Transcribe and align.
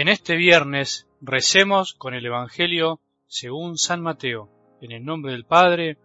En 0.00 0.08
este 0.08 0.34
viernes 0.36 1.06
recemos 1.20 1.92
con 1.92 2.14
el 2.14 2.24
Evangelio 2.24 3.00
según 3.26 3.76
San 3.76 4.00
Mateo, 4.00 4.48
en 4.80 4.92
el 4.92 5.04
nombre 5.04 5.32
del 5.32 5.44
Padre, 5.44 5.98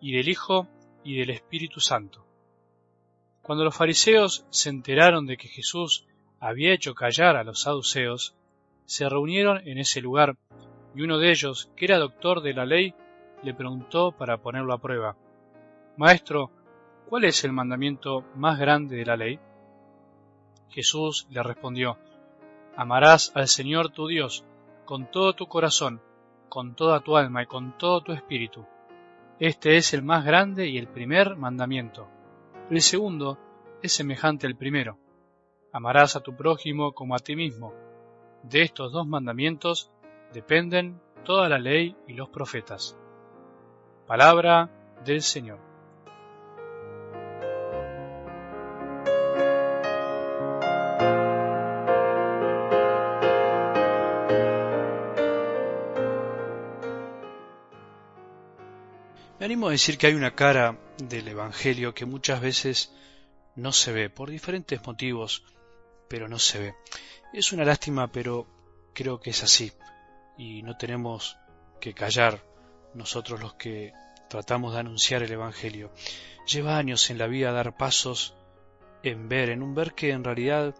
y 0.00 0.16
del 0.16 0.30
Hijo, 0.30 0.68
y 1.04 1.18
del 1.18 1.28
Espíritu 1.28 1.78
Santo. 1.78 2.26
Cuando 3.42 3.62
los 3.62 3.76
fariseos 3.76 4.46
se 4.48 4.70
enteraron 4.70 5.26
de 5.26 5.36
que 5.36 5.48
Jesús 5.48 6.06
había 6.40 6.72
hecho 6.72 6.94
callar 6.94 7.36
a 7.36 7.44
los 7.44 7.60
saduceos, 7.60 8.34
se 8.86 9.06
reunieron 9.06 9.60
en 9.68 9.76
ese 9.76 10.00
lugar, 10.00 10.38
y 10.94 11.02
uno 11.02 11.18
de 11.18 11.28
ellos, 11.28 11.70
que 11.76 11.84
era 11.84 11.98
doctor 11.98 12.40
de 12.40 12.54
la 12.54 12.64
ley, 12.64 12.94
le 13.42 13.52
preguntó 13.52 14.12
para 14.12 14.38
ponerlo 14.38 14.72
a 14.72 14.80
prueba, 14.80 15.18
Maestro, 15.98 16.50
¿cuál 17.06 17.24
es 17.24 17.44
el 17.44 17.52
mandamiento 17.52 18.24
más 18.34 18.58
grande 18.58 18.96
de 18.96 19.04
la 19.04 19.18
ley? 19.18 19.38
Jesús 20.70 21.26
le 21.28 21.42
respondió, 21.42 21.98
Amarás 22.76 23.32
al 23.34 23.48
Señor 23.48 23.90
tu 23.90 24.06
Dios 24.06 24.44
con 24.84 25.10
todo 25.10 25.34
tu 25.34 25.46
corazón, 25.46 26.00
con 26.48 26.74
toda 26.74 27.00
tu 27.00 27.16
alma 27.16 27.42
y 27.42 27.46
con 27.46 27.76
todo 27.76 28.02
tu 28.02 28.12
espíritu. 28.12 28.66
Este 29.38 29.76
es 29.76 29.92
el 29.94 30.02
más 30.02 30.24
grande 30.24 30.68
y 30.68 30.78
el 30.78 30.88
primer 30.88 31.36
mandamiento. 31.36 32.08
El 32.70 32.80
segundo 32.80 33.38
es 33.82 33.92
semejante 33.92 34.46
al 34.46 34.56
primero. 34.56 34.98
Amarás 35.72 36.16
a 36.16 36.20
tu 36.20 36.36
prójimo 36.36 36.92
como 36.92 37.14
a 37.14 37.18
ti 37.18 37.36
mismo. 37.36 37.74
De 38.42 38.62
estos 38.62 38.92
dos 38.92 39.06
mandamientos 39.06 39.90
dependen 40.32 41.00
toda 41.24 41.48
la 41.48 41.58
ley 41.58 41.96
y 42.06 42.14
los 42.14 42.28
profetas. 42.28 42.96
Palabra 44.06 44.70
del 45.04 45.22
Señor. 45.22 45.71
Me 59.42 59.46
animo 59.46 59.66
a 59.66 59.72
decir 59.72 59.98
que 59.98 60.06
hay 60.06 60.14
una 60.14 60.36
cara 60.36 60.78
del 60.98 61.26
Evangelio 61.26 61.94
que 61.94 62.06
muchas 62.06 62.40
veces 62.40 62.92
no 63.56 63.72
se 63.72 63.90
ve, 63.90 64.08
por 64.08 64.30
diferentes 64.30 64.86
motivos, 64.86 65.42
pero 66.08 66.28
no 66.28 66.38
se 66.38 66.60
ve. 66.60 66.74
Es 67.32 67.52
una 67.52 67.64
lástima, 67.64 68.12
pero 68.12 68.46
creo 68.94 69.18
que 69.18 69.30
es 69.30 69.42
así, 69.42 69.72
y 70.38 70.62
no 70.62 70.76
tenemos 70.76 71.38
que 71.80 71.92
callar 71.92 72.40
nosotros 72.94 73.40
los 73.40 73.54
que 73.54 73.92
tratamos 74.30 74.74
de 74.74 74.78
anunciar 74.78 75.24
el 75.24 75.32
Evangelio. 75.32 75.90
Lleva 76.46 76.78
años 76.78 77.10
en 77.10 77.18
la 77.18 77.26
vida 77.26 77.50
dar 77.50 77.76
pasos 77.76 78.36
en 79.02 79.28
ver, 79.28 79.50
en 79.50 79.64
un 79.64 79.74
ver 79.74 79.94
que 79.94 80.10
en 80.10 80.22
realidad 80.22 80.76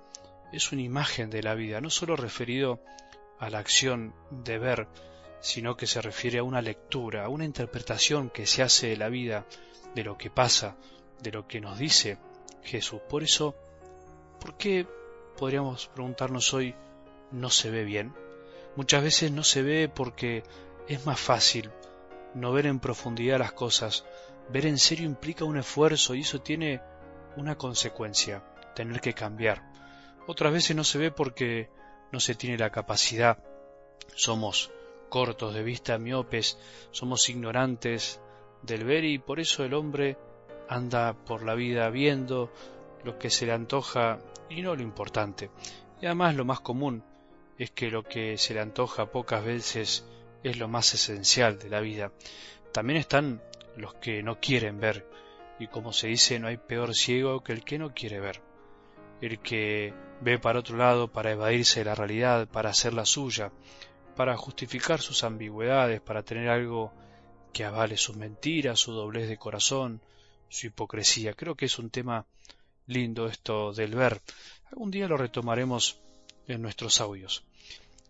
es 0.52 0.70
una 0.70 0.82
imagen 0.82 1.30
de 1.30 1.42
la 1.42 1.56
vida, 1.56 1.80
no 1.80 1.90
solo 1.90 2.14
referido 2.14 2.80
a 3.40 3.50
la 3.50 3.58
acción 3.58 4.14
de 4.30 4.58
ver, 4.60 4.86
sino 5.42 5.76
que 5.76 5.88
se 5.88 6.00
refiere 6.00 6.38
a 6.38 6.44
una 6.44 6.62
lectura, 6.62 7.24
a 7.24 7.28
una 7.28 7.44
interpretación 7.44 8.30
que 8.30 8.46
se 8.46 8.62
hace 8.62 8.88
de 8.88 8.96
la 8.96 9.08
vida, 9.08 9.44
de 9.94 10.04
lo 10.04 10.16
que 10.16 10.30
pasa, 10.30 10.76
de 11.20 11.32
lo 11.32 11.48
que 11.48 11.60
nos 11.60 11.78
dice 11.78 12.16
Jesús. 12.62 13.00
Por 13.08 13.24
eso, 13.24 13.56
¿por 14.40 14.56
qué 14.56 14.86
podríamos 15.36 15.88
preguntarnos 15.88 16.54
hoy 16.54 16.76
no 17.32 17.50
se 17.50 17.70
ve 17.70 17.84
bien? 17.84 18.14
Muchas 18.76 19.02
veces 19.02 19.32
no 19.32 19.42
se 19.42 19.62
ve 19.62 19.90
porque 19.92 20.44
es 20.86 21.04
más 21.06 21.18
fácil 21.18 21.70
no 22.34 22.52
ver 22.52 22.66
en 22.66 22.78
profundidad 22.78 23.40
las 23.40 23.52
cosas. 23.52 24.04
Ver 24.48 24.66
en 24.66 24.78
serio 24.78 25.06
implica 25.06 25.44
un 25.44 25.58
esfuerzo 25.58 26.14
y 26.14 26.20
eso 26.20 26.40
tiene 26.40 26.80
una 27.36 27.56
consecuencia, 27.58 28.44
tener 28.76 29.00
que 29.00 29.12
cambiar. 29.12 29.60
Otras 30.28 30.52
veces 30.52 30.76
no 30.76 30.84
se 30.84 30.98
ve 30.98 31.10
porque 31.10 31.68
no 32.12 32.20
se 32.20 32.36
tiene 32.36 32.58
la 32.58 32.70
capacidad. 32.70 33.42
Somos 34.14 34.70
cortos 35.12 35.52
de 35.52 35.62
vista, 35.62 35.98
miopes, 35.98 36.56
somos 36.90 37.28
ignorantes 37.28 38.18
del 38.62 38.84
ver 38.84 39.04
y 39.04 39.18
por 39.18 39.40
eso 39.40 39.62
el 39.62 39.74
hombre 39.74 40.16
anda 40.70 41.12
por 41.12 41.42
la 41.42 41.54
vida 41.54 41.90
viendo 41.90 42.50
lo 43.04 43.18
que 43.18 43.28
se 43.28 43.44
le 43.44 43.52
antoja 43.52 44.20
y 44.48 44.62
no 44.62 44.74
lo 44.74 44.80
importante. 44.80 45.50
Y 46.00 46.06
además 46.06 46.34
lo 46.34 46.46
más 46.46 46.60
común 46.60 47.04
es 47.58 47.70
que 47.72 47.90
lo 47.90 48.04
que 48.04 48.38
se 48.38 48.54
le 48.54 48.60
antoja 48.60 49.10
pocas 49.10 49.44
veces 49.44 50.06
es 50.42 50.56
lo 50.56 50.66
más 50.66 50.94
esencial 50.94 51.58
de 51.58 51.68
la 51.68 51.80
vida. 51.80 52.10
También 52.72 52.98
están 52.98 53.42
los 53.76 53.92
que 53.96 54.22
no 54.22 54.40
quieren 54.40 54.80
ver, 54.80 55.06
y 55.58 55.66
como 55.66 55.92
se 55.92 56.06
dice, 56.06 56.38
no 56.38 56.48
hay 56.48 56.56
peor 56.56 56.94
ciego 56.94 57.44
que 57.44 57.52
el 57.52 57.64
que 57.64 57.78
no 57.78 57.92
quiere 57.92 58.18
ver, 58.18 58.40
el 59.20 59.40
que 59.40 59.92
ve 60.22 60.38
para 60.38 60.60
otro 60.60 60.78
lado 60.78 61.12
para 61.12 61.32
evadirse 61.32 61.80
de 61.80 61.84
la 61.84 61.94
realidad, 61.94 62.48
para 62.48 62.70
hacer 62.70 62.94
la 62.94 63.04
suya, 63.04 63.52
para 64.16 64.36
justificar 64.36 65.00
sus 65.00 65.24
ambigüedades, 65.24 66.00
para 66.00 66.22
tener 66.22 66.48
algo 66.48 66.92
que 67.52 67.64
avale 67.64 67.96
sus 67.96 68.16
mentiras, 68.16 68.80
su 68.80 68.92
doblez 68.92 69.28
de 69.28 69.38
corazón, 69.38 70.00
su 70.48 70.66
hipocresía. 70.66 71.34
Creo 71.34 71.54
que 71.54 71.66
es 71.66 71.78
un 71.78 71.90
tema 71.90 72.26
lindo 72.86 73.26
esto 73.26 73.72
del 73.72 73.94
ver. 73.94 74.20
Algún 74.70 74.90
día 74.90 75.08
lo 75.08 75.16
retomaremos 75.16 75.98
en 76.46 76.62
nuestros 76.62 77.00
audios. 77.00 77.44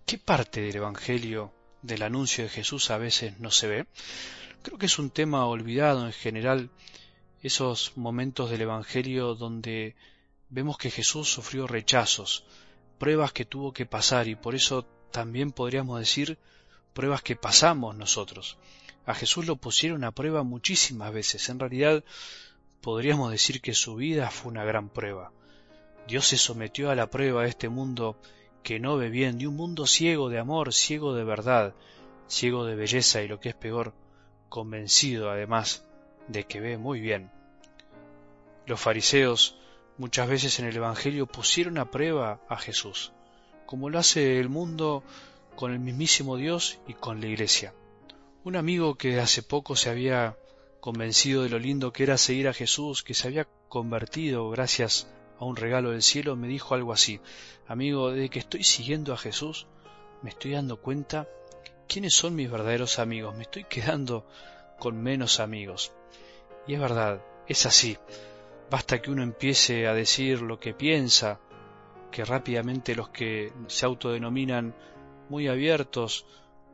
¿Qué 0.06 0.18
parte 0.18 0.60
del 0.60 0.76
Evangelio, 0.76 1.52
del 1.82 2.02
anuncio 2.02 2.44
de 2.44 2.50
Jesús 2.50 2.90
a 2.90 2.98
veces 2.98 3.38
no 3.38 3.50
se 3.50 3.68
ve? 3.68 3.86
Creo 4.62 4.78
que 4.78 4.86
es 4.86 4.98
un 4.98 5.10
tema 5.10 5.46
olvidado 5.46 6.06
en 6.06 6.12
general, 6.12 6.70
esos 7.42 7.96
momentos 7.96 8.50
del 8.50 8.62
Evangelio 8.62 9.34
donde 9.34 9.96
vemos 10.48 10.78
que 10.78 10.90
Jesús 10.90 11.32
sufrió 11.32 11.66
rechazos, 11.66 12.44
pruebas 12.98 13.32
que 13.32 13.44
tuvo 13.44 13.72
que 13.72 13.86
pasar 13.86 14.28
y 14.28 14.36
por 14.36 14.54
eso 14.54 14.86
también 15.12 15.52
podríamos 15.52 16.00
decir 16.00 16.38
pruebas 16.92 17.22
que 17.22 17.36
pasamos 17.36 17.94
nosotros. 17.94 18.58
A 19.06 19.14
Jesús 19.14 19.46
lo 19.46 19.56
pusieron 19.56 20.04
a 20.04 20.12
prueba 20.12 20.42
muchísimas 20.42 21.12
veces. 21.12 21.48
En 21.48 21.58
realidad 21.58 22.04
podríamos 22.80 23.30
decir 23.30 23.60
que 23.60 23.74
su 23.74 23.94
vida 23.96 24.30
fue 24.30 24.50
una 24.50 24.64
gran 24.64 24.88
prueba. 24.88 25.32
Dios 26.08 26.26
se 26.26 26.36
sometió 26.36 26.90
a 26.90 26.94
la 26.94 27.10
prueba 27.10 27.42
de 27.42 27.50
este 27.50 27.68
mundo 27.68 28.18
que 28.62 28.80
no 28.80 28.96
ve 28.96 29.10
bien, 29.10 29.38
de 29.38 29.46
un 29.46 29.56
mundo 29.56 29.86
ciego 29.86 30.28
de 30.28 30.38
amor, 30.38 30.72
ciego 30.72 31.14
de 31.14 31.24
verdad, 31.24 31.74
ciego 32.28 32.64
de 32.64 32.74
belleza 32.74 33.22
y 33.22 33.28
lo 33.28 33.40
que 33.40 33.50
es 33.50 33.54
peor, 33.54 33.92
convencido 34.48 35.30
además 35.30 35.84
de 36.28 36.44
que 36.44 36.60
ve 36.60 36.78
muy 36.78 37.00
bien. 37.00 37.30
Los 38.66 38.80
fariseos 38.80 39.56
muchas 39.98 40.28
veces 40.28 40.58
en 40.58 40.66
el 40.66 40.76
Evangelio 40.76 41.26
pusieron 41.26 41.78
a 41.78 41.90
prueba 41.90 42.40
a 42.48 42.56
Jesús 42.56 43.12
como 43.72 43.88
lo 43.88 43.98
hace 43.98 44.38
el 44.38 44.50
mundo 44.50 45.02
con 45.56 45.72
el 45.72 45.78
mismísimo 45.78 46.36
Dios 46.36 46.78
y 46.86 46.92
con 46.92 47.22
la 47.22 47.28
Iglesia. 47.28 47.72
Un 48.44 48.56
amigo 48.56 48.96
que 48.96 49.18
hace 49.18 49.42
poco 49.42 49.76
se 49.76 49.88
había 49.88 50.36
convencido 50.80 51.42
de 51.42 51.48
lo 51.48 51.58
lindo 51.58 51.90
que 51.90 52.02
era 52.02 52.18
seguir 52.18 52.48
a 52.48 52.52
Jesús, 52.52 53.02
que 53.02 53.14
se 53.14 53.28
había 53.28 53.48
convertido 53.70 54.50
gracias 54.50 55.10
a 55.38 55.46
un 55.46 55.56
regalo 55.56 55.92
del 55.92 56.02
cielo, 56.02 56.36
me 56.36 56.48
dijo 56.48 56.74
algo 56.74 56.92
así, 56.92 57.18
amigo, 57.66 58.10
desde 58.10 58.28
que 58.28 58.40
estoy 58.40 58.62
siguiendo 58.62 59.14
a 59.14 59.16
Jesús, 59.16 59.66
me 60.20 60.28
estoy 60.28 60.50
dando 60.50 60.82
cuenta 60.82 61.26
quiénes 61.88 62.14
son 62.14 62.34
mis 62.34 62.50
verdaderos 62.50 62.98
amigos, 62.98 63.34
me 63.34 63.44
estoy 63.44 63.64
quedando 63.64 64.26
con 64.78 65.02
menos 65.02 65.40
amigos. 65.40 65.94
Y 66.66 66.74
es 66.74 66.80
verdad, 66.80 67.22
es 67.48 67.64
así. 67.64 67.96
Basta 68.70 69.00
que 69.00 69.10
uno 69.10 69.22
empiece 69.22 69.86
a 69.86 69.94
decir 69.94 70.42
lo 70.42 70.60
que 70.60 70.74
piensa, 70.74 71.40
que 72.12 72.24
rápidamente 72.24 72.94
los 72.94 73.08
que 73.08 73.52
se 73.66 73.86
autodenominan 73.86 74.76
muy 75.28 75.48
abiertos 75.48 76.26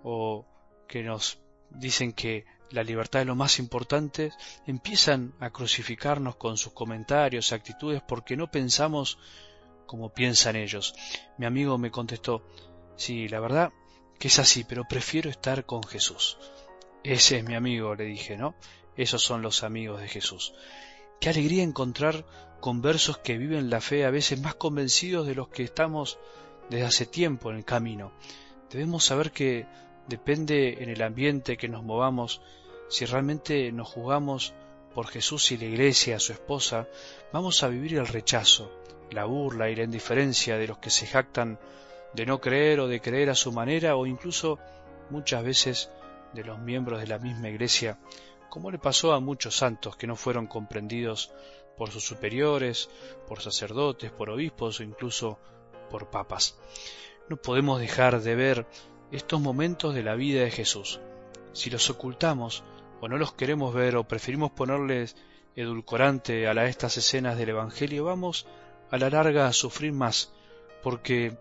o 0.03 0.45
que 0.87 1.03
nos 1.03 1.39
dicen 1.71 2.13
que 2.13 2.45
la 2.71 2.83
libertad 2.83 3.23
es 3.23 3.27
lo 3.27 3.35
más 3.35 3.59
importante, 3.59 4.33
empiezan 4.67 5.33
a 5.41 5.51
crucificarnos 5.51 6.37
con 6.37 6.59
sus 6.59 6.75
comentarios, 6.75 7.53
actitudes, 7.53 8.03
porque 8.07 8.37
no 8.37 8.51
pensamos 8.51 9.19
como 9.87 10.13
piensan 10.13 10.57
ellos. 10.57 10.95
Mi 11.39 11.47
amigo 11.47 11.79
me 11.79 11.91
contestó, 11.91 12.45
sí, 12.97 13.29
la 13.29 13.41
verdad 13.41 13.73
que 14.19 14.29
es 14.29 14.39
así, 14.39 14.65
pero 14.65 14.85
prefiero 14.85 15.31
estar 15.31 15.65
con 15.65 15.83
Jesús. 15.83 16.37
Ese 17.05 17.39
es 17.39 17.45
mi 17.45 17.55
amigo, 17.55 17.95
le 17.95 18.05
dije, 18.05 18.37
¿no? 18.37 18.55
Esos 18.97 19.23
son 19.23 19.41
los 19.43 19.63
amigos 19.63 20.01
de 20.01 20.09
Jesús. 20.09 20.53
Qué 21.21 21.31
alegría 21.31 21.65
encontrar 21.65 22.25
conversos 22.61 23.19
que 23.19 23.39
viven 23.39 23.71
la 23.71 23.81
fe 23.81 24.05
a 24.05 24.11
veces 24.11 24.41
más 24.41 24.55
convencidos 24.55 25.27
de 25.27 25.35
los 25.35 25.49
que 25.49 25.65
estamos 25.65 26.19
desde 26.71 26.85
hace 26.87 27.07
tiempo 27.07 27.51
en 27.51 27.57
el 27.57 27.65
camino. 27.65 28.13
Debemos 28.71 29.05
saber 29.05 29.33
que 29.33 29.67
depende 30.07 30.83
en 30.83 30.91
el 30.91 31.03
ambiente 31.03 31.57
que 31.57 31.69
nos 31.69 31.83
movamos, 31.83 32.41
si 32.89 33.05
realmente 33.05 33.73
nos 33.73 33.89
jugamos 33.89 34.55
por 34.95 35.09
Jesús 35.09 35.51
y 35.51 35.59
la 35.59 35.65
Iglesia, 35.65 36.21
su 36.21 36.33
esposa, 36.33 36.87
vamos 37.33 37.63
a 37.63 37.69
vivir 37.69 37.95
el 37.95 38.07
rechazo, 38.07 38.71
la 39.11 39.25
burla 39.25 39.71
y 39.71 39.77
la 39.77 39.85
indiferencia 39.85 40.57
de 40.57 40.69
los 40.69 40.79
que 40.79 40.91
se 40.91 41.07
jactan 41.07 41.59
de 42.15 42.27
no 42.27 42.41
creer 42.41 42.81
o 42.81 42.89
de 42.89 43.01
creer 43.01 43.31
a 43.31 43.35
su 43.35 43.53
manera 43.53 43.97
o 43.97 44.07
incluso 44.07 44.59
muchas 45.11 45.43
veces 45.43 45.91
de 46.33 46.45
los 46.45 46.59
miembros 46.59 47.01
de 47.01 47.07
la 47.07 47.19
misma 47.19 47.49
Iglesia, 47.49 47.99
como 48.49 48.71
le 48.71 48.79
pasó 48.79 49.13
a 49.13 49.21
muchos 49.21 49.57
santos 49.57 49.97
que 49.97 50.07
no 50.07 50.17
fueron 50.17 50.47
comprendidos 50.47 51.33
por 51.77 51.91
sus 51.91 52.05
superiores, 52.05 52.91
por 53.27 53.41
sacerdotes, 53.41 54.11
por 54.11 54.31
obispos 54.31 54.81
o 54.81 54.83
incluso 54.83 55.39
por 55.91 56.11
papas. 56.11 56.59
No 57.29 57.37
podemos 57.37 57.81
dejar 57.81 58.21
de 58.21 58.35
ver 58.35 58.67
estos 59.13 59.41
momentos 59.41 59.95
de 59.95 60.03
la 60.03 60.15
vida 60.15 60.43
de 60.43 60.51
Jesús. 60.51 61.01
Si 61.53 61.71
los 61.71 61.89
ocultamos 61.91 62.65
o 63.01 63.09
no 63.09 63.17
los 63.17 63.33
queremos 63.33 63.73
ver 63.75 63.97
o 63.97 64.05
preferimos 64.05 64.51
ponerles 64.51 65.17
edulcorante 65.57 66.47
a 66.47 66.67
estas 66.67 66.97
escenas 66.97 67.39
del 67.39 67.51
Evangelio, 67.51 68.05
vamos 68.05 68.47
a 68.91 68.99
la 68.99 69.11
larga 69.11 69.47
a 69.47 69.53
sufrir 69.53 69.93
más, 69.93 70.33
porque 70.83 71.37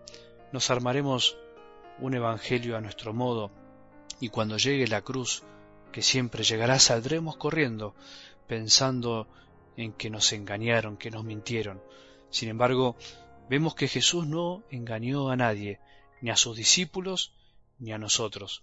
nos 0.52 0.70
armaremos 0.70 1.36
un 2.00 2.14
Evangelio 2.14 2.76
a 2.76 2.80
nuestro 2.80 3.12
modo, 3.12 3.50
y 4.20 4.28
cuando 4.28 4.56
llegue 4.56 4.86
la 4.86 5.02
cruz, 5.02 5.42
que 5.92 6.02
siempre 6.02 6.44
llegará, 6.44 6.78
saldremos 6.78 7.36
corriendo, 7.36 7.94
pensando 8.46 9.28
en 9.76 9.92
que 9.92 10.10
nos 10.10 10.32
engañaron, 10.32 10.96
que 10.96 11.10
nos 11.10 11.24
mintieron. 11.24 11.80
Sin 12.30 12.48
embargo, 12.48 12.96
vemos 13.48 13.74
que 13.74 13.88
Jesús 13.88 14.26
no 14.26 14.64
engañó 14.70 15.30
a 15.30 15.36
nadie, 15.36 15.80
ni 16.20 16.30
a 16.30 16.36
sus 16.36 16.56
discípulos, 16.56 17.32
ni 17.78 17.92
a 17.92 17.98
nosotros. 17.98 18.62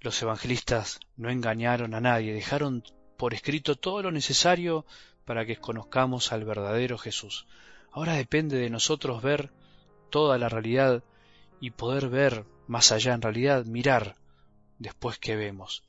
Los 0.00 0.20
evangelistas 0.22 1.00
no 1.16 1.30
engañaron 1.30 1.94
a 1.94 2.00
nadie, 2.00 2.32
dejaron 2.32 2.82
por 3.16 3.34
escrito 3.34 3.76
todo 3.76 4.02
lo 4.02 4.10
necesario 4.10 4.84
para 5.24 5.44
que 5.44 5.56
conozcamos 5.56 6.32
al 6.32 6.44
verdadero 6.44 6.98
Jesús. 6.98 7.46
Ahora 7.92 8.14
depende 8.14 8.56
de 8.58 8.70
nosotros 8.70 9.22
ver 9.22 9.50
toda 10.10 10.38
la 10.38 10.48
realidad 10.48 11.02
y 11.60 11.70
poder 11.70 12.08
ver 12.08 12.44
más 12.66 12.92
allá 12.92 13.14
en 13.14 13.22
realidad, 13.22 13.64
mirar 13.64 14.16
después 14.78 15.18
que 15.18 15.36
vemos. 15.36 15.82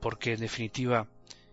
Porque 0.00 0.34
en 0.34 0.40
definitiva 0.40 1.08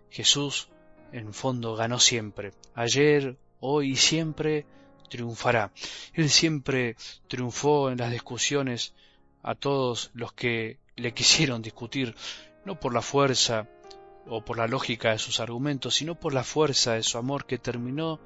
Jesús 0.10 0.70
en 1.12 1.34
fondo 1.34 1.76
ganó 1.76 2.00
siempre. 2.00 2.52
Ayer, 2.74 3.38
hoy 3.60 3.92
y 3.92 3.96
siempre 3.96 4.66
triunfará. 5.10 5.72
Él 6.14 6.30
siempre 6.30 6.96
triunfó 7.28 7.92
en 7.92 7.98
las 7.98 8.12
discusiones 8.12 8.94
a 9.44 9.56
todos 9.56 10.12
los 10.14 10.34
que 10.34 10.80
le 10.96 11.14
quisieron 11.14 11.62
discutir, 11.62 12.16
no 12.66 12.80
por 12.80 12.94
la 12.94 13.02
fuerza 13.02 13.68
o 14.28 14.44
por 14.46 14.58
la 14.58 14.68
lógica 14.68 15.12
de 15.12 15.20
sus 15.20 15.40
argumentos, 15.40 15.96
sino 15.96 16.16
por 16.16 16.34
la 16.34 16.44
fuerza 16.44 16.94
de 16.94 17.04
su 17.04 17.18
amor 17.18 17.46
que 17.46 17.58
terminó 17.58 18.20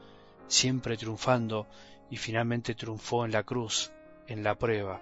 siempre 0.47 0.97
triunfando 0.97 1.67
y 2.09 2.17
finalmente 2.17 2.75
triunfó 2.75 3.25
en 3.25 3.31
la 3.31 3.43
cruz, 3.43 3.91
en 4.27 4.43
la 4.43 4.55
prueba, 4.55 5.01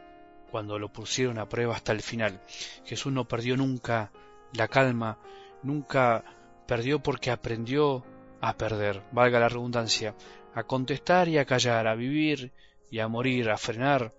cuando 0.54 0.78
lo 0.78 0.94
pusieron 0.94 1.40
a 1.40 1.50
prueba 1.50 1.76
hasta 1.76 1.94
el 1.94 2.04
final. 2.04 2.40
Jesús 2.86 3.12
no 3.12 3.28
perdió 3.28 3.58
nunca 3.58 4.12
la 4.54 4.68
calma, 4.68 5.18
nunca 5.64 6.24
perdió 6.68 7.02
porque 7.02 7.32
aprendió 7.32 8.06
a 8.40 8.56
perder, 8.56 9.02
valga 9.12 9.40
la 9.40 9.50
redundancia, 9.50 10.14
a 10.54 10.62
contestar 10.62 11.28
y 11.28 11.40
a 11.40 11.46
callar, 11.46 11.88
a 11.88 11.96
vivir 11.96 12.52
y 12.92 13.00
a 13.00 13.08
morir, 13.08 13.50
a 13.50 13.58
frenar 13.58 14.14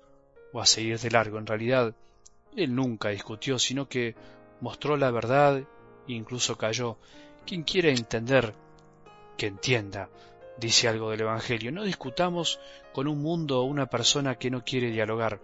o 0.52 0.60
a 0.60 0.66
seguir 0.66 0.98
de 0.98 1.12
largo. 1.12 1.38
En 1.38 1.46
realidad, 1.46 1.94
él 2.56 2.74
nunca 2.74 3.10
discutió, 3.10 3.56
sino 3.60 3.88
que 3.88 4.16
mostró 4.60 4.96
la 4.96 5.12
verdad 5.12 5.58
e 5.58 5.66
incluso 6.08 6.58
cayó. 6.58 6.98
Quien 7.46 7.62
quiere 7.62 7.92
entender, 7.92 8.54
que 9.36 9.46
entienda, 9.46 10.10
dice 10.58 10.88
algo 10.88 11.10
del 11.10 11.20
Evangelio. 11.20 11.70
No 11.70 11.84
discutamos 11.84 12.58
con 12.92 13.06
un 13.06 13.22
mundo 13.22 13.60
o 13.60 13.66
una 13.66 13.86
persona 13.86 14.34
que 14.34 14.50
no 14.50 14.64
quiere 14.64 14.90
dialogar. 14.90 15.38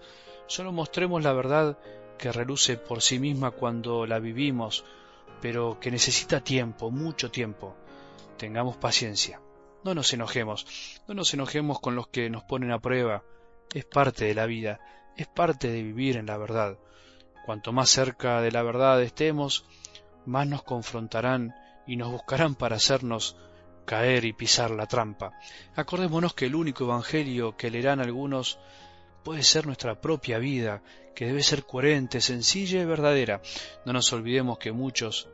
Solo 0.51 0.73
mostremos 0.73 1.23
la 1.23 1.33
verdad 1.33 1.79
que 2.19 2.33
reluce 2.33 2.77
por 2.77 3.03
sí 3.03 3.21
misma 3.21 3.53
cuando 3.53 4.05
la 4.05 4.19
vivimos, 4.19 4.85
pero 5.41 5.79
que 5.79 5.93
necesita 5.93 6.41
tiempo, 6.41 6.91
mucho 6.91 7.31
tiempo. 7.31 7.77
Tengamos 8.37 8.77
paciencia. 8.77 9.41
No 9.85 9.95
nos 9.95 10.13
enojemos, 10.13 10.67
no 11.07 11.15
nos 11.15 11.33
enojemos 11.35 11.79
con 11.79 11.95
los 11.95 12.09
que 12.09 12.29
nos 12.31 12.43
ponen 12.43 12.73
a 12.73 12.81
prueba. 12.81 13.23
Es 13.73 13.85
parte 13.85 14.25
de 14.25 14.35
la 14.35 14.47
vida, 14.47 14.81
es 15.17 15.29
parte 15.29 15.71
de 15.71 15.85
vivir 15.85 16.17
en 16.17 16.27
la 16.27 16.37
verdad. 16.37 16.79
Cuanto 17.47 17.71
más 17.71 17.89
cerca 17.89 18.41
de 18.41 18.51
la 18.51 18.65
verdad 18.65 19.01
estemos, 19.01 19.65
más 20.27 20.49
nos 20.49 20.65
confrontarán 20.65 21.55
y 21.87 21.95
nos 21.95 22.11
buscarán 22.11 22.57
para 22.57 22.75
hacernos 22.75 23.37
caer 23.85 24.25
y 24.25 24.33
pisar 24.33 24.73
la 24.73 24.87
trampa. 24.87 25.31
Acordémonos 25.77 26.35
que 26.35 26.47
el 26.47 26.57
único 26.57 26.87
evangelio 26.87 27.57
que 27.57 27.71
leerán 27.71 28.01
algunos 28.01 28.59
puede 29.23 29.43
ser 29.43 29.67
nuestra 29.67 30.01
propia 30.01 30.39
vida, 30.39 30.83
que 31.15 31.27
debe 31.27 31.43
ser 31.43 31.65
coherente, 31.65 32.21
sencilla 32.21 32.81
y 32.81 32.85
verdadera. 32.85 33.43
No 33.85 33.93
nos 33.93 34.13
olvidemos 34.13 34.59
que 34.59 34.73
muchos 34.73 35.29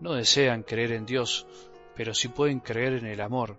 no 0.00 0.14
desean 0.14 0.62
creer 0.62 0.92
en 0.92 1.06
Dios, 1.06 1.46
pero 1.94 2.14
sí 2.14 2.28
pueden 2.28 2.60
creer 2.60 2.94
en 2.94 3.06
el 3.06 3.20
amor, 3.20 3.56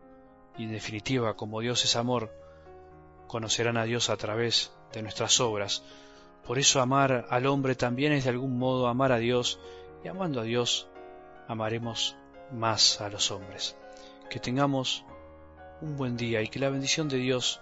y 0.58 0.64
en 0.64 0.72
definitiva, 0.72 1.36
como 1.36 1.62
Dios 1.62 1.84
es 1.84 1.96
amor, 1.96 2.34
conocerán 3.28 3.78
a 3.78 3.84
Dios 3.84 4.10
a 4.10 4.18
través 4.18 4.72
de 4.94 5.02
nuestras 5.02 5.40
obras. 5.40 5.84
Por 6.46 6.58
eso 6.58 6.82
amar 6.82 7.28
al 7.30 7.46
hombre 7.46 7.76
también 7.76 8.14
es 8.14 8.24
de 8.24 8.32
algún 8.32 8.58
modo 8.58 8.88
amar 8.88 9.12
a 9.12 9.20
Dios, 9.20 9.60
y 10.04 10.08
amando 10.08 10.42
a 10.42 10.44
Dios, 10.44 10.88
amaremos 11.48 12.16
más 12.52 13.02
a 13.02 13.10
los 13.10 13.32
hombres. 13.32 13.76
Que 14.30 14.40
tengamos 14.40 15.04
un 15.82 15.98
buen 15.98 16.18
día 16.18 16.42
y 16.42 16.48
que 16.48 16.60
la 16.60 16.70
bendición 16.70 17.10
de 17.10 17.18
Dios, 17.18 17.62